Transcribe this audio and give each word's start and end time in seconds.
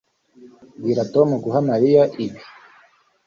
Bwira 0.79 1.03
Tom 1.13 1.29
guha 1.43 1.59
Mariya 1.69 2.03
ibi 2.25 2.39